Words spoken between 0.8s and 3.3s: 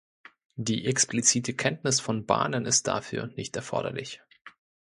explizite Kenntnis von Bahnen ist dafür